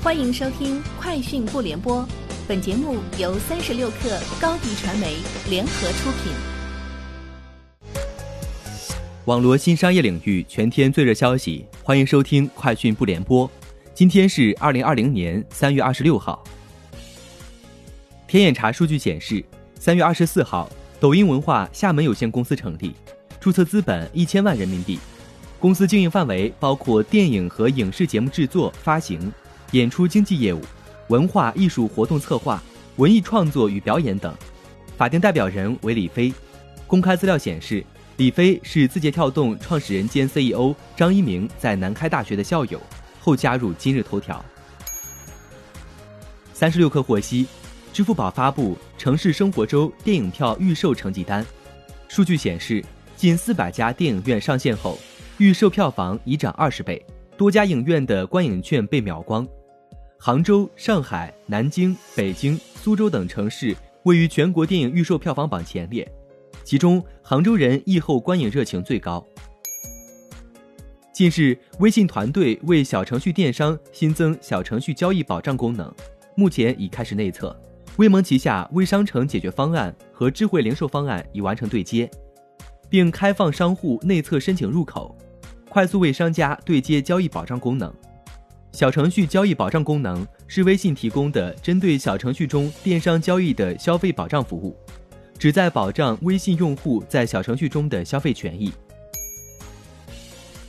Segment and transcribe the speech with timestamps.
[0.00, 2.02] 欢迎收听《快讯不联播》，
[2.46, 5.16] 本节目由三十六克高低传媒
[5.50, 6.32] 联合出品。
[9.24, 13.46] 网罗新商业领域全天最热消息，欢迎收听《快讯不联播》。
[13.92, 16.44] 今天是二零二零年三月二十六号。
[18.28, 19.44] 天眼查数据显示，
[19.80, 20.70] 三月二十四号，
[21.00, 22.94] 抖音文化厦门有限公司成立，
[23.40, 24.96] 注册资本一千万人民币。
[25.58, 29.32] 公司经营范围包括电影和影视节目制作、发行、
[29.72, 30.60] 演出经纪业务、
[31.08, 32.62] 文化艺术活动策划、
[32.96, 34.34] 文艺创作与表演等。
[34.96, 36.32] 法定代表人为李飞。
[36.86, 37.84] 公开资料显示，
[38.16, 42.80] 李飞是字节跳动创始人兼 CEO 张一鸣在南开大学的校友，
[43.20, 44.42] 后加入今日头条。
[46.54, 47.46] 三十六氪获悉，
[47.92, 51.44] 支付宝发布城市生活周电影票预售成绩单，
[52.08, 52.82] 数据显示，
[53.16, 54.98] 近四百家电影院上线后。
[55.36, 57.00] 预售票房已涨二十倍，
[57.36, 59.46] 多家影院的观影券被秒光。
[60.20, 66.06] 杭州、上海、南京、北京、苏州等城市位于全国电影预售票房榜前列，
[66.64, 69.24] 其中杭州人疫后观影热情最高。
[71.12, 75.92] 近日，微信团队为小程序电商新增小程序交易保障功能，
[76.34, 77.56] 目前已开始内测。
[77.96, 82.10] 微盟旗下微商城解决方案和智慧零售方案已完成对接，
[82.90, 85.16] 并开放商户内测申请入口。
[85.68, 87.92] 快速为商家对接交易保障功能，
[88.72, 94.76] 小程序交易保障功能是微信提供的针对小程序中电商交易的消费保障服务，
[95.38, 98.72] 旨在保障微信用户在小程序中的消费权益。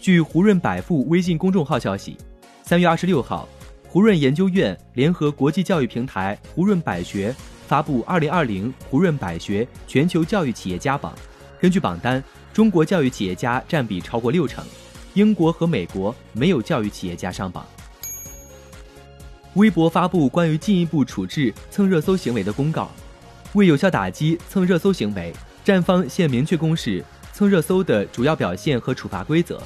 [0.00, 2.16] 据胡润百富微信公众号消息，
[2.62, 3.48] 三月二十六号，
[3.88, 7.34] 胡润研究院联合国际教育平台胡润百学
[7.66, 11.12] 发布二零二零胡润百学全球教育企业家榜，
[11.58, 14.64] 根据榜单，中国教育企业家占比超过六成。
[15.14, 17.66] 英国和美国没有教育企业家上榜。
[19.56, 22.90] 微博发布关于进一步处置蹭热搜行为的公告，
[23.54, 25.32] 为有效打击蹭热搜行为，
[25.64, 27.02] 站方现明确公示
[27.32, 29.58] 蹭热搜的主要表现和处罚规则：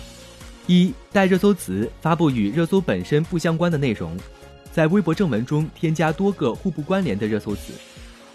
[0.68, 4.16] 一、带热搜词发布与热搜本身不相关的内容，
[4.70, 7.72] 在微博正文中添加多个互不关联的热搜词；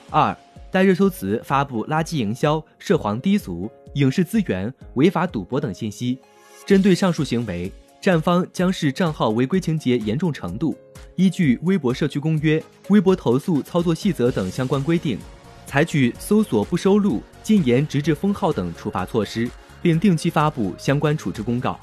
[0.10, 0.36] 二、
[0.70, 6.20] 带热搜词发布垃圾营销、涉黄低俗、影视资源、违法赌博等信息。
[6.66, 7.72] 针对上述行为，
[8.06, 10.78] 站方将视账号违规情节严重程度，
[11.16, 15.18] 依据《微博社区公约》《微博投诉操作细则》等相关规定，
[15.66, 19.50] 采取搜索不收录、禁言直至封号等处罚措施，
[19.82, 21.80] 并定期发布相关处置公告。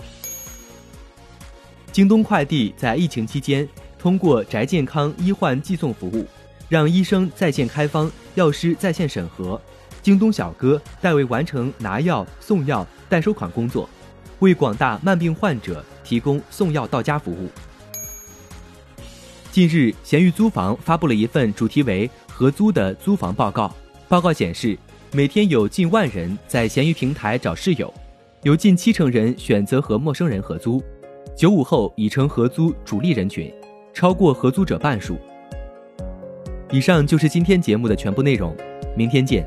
[1.91, 3.69] 京东快递在疫情期间，
[3.99, 6.25] 通过宅健康医患寄送服务，
[6.69, 9.61] 让医生在线开方，药师在线审核，
[10.01, 13.91] 京东小哥代为完成拿药、送药、代收款工作。
[14.43, 17.49] 为广大慢病患者提供送药到家服务。
[19.53, 23.73] 近日，闲鱼租房发布了一份主题为“合租”的租房报告。
[24.09, 24.77] 报告显示，
[25.13, 27.93] 每天有近万人在闲鱼平台找室友，
[28.43, 30.83] 有近七成人选择和陌生人合租，
[31.37, 33.53] 九五后已成合租主力人群，
[33.95, 35.19] 超过合租者半数。
[36.73, 38.57] 以上就是今天节目的全部内容，
[38.97, 39.47] 明天见。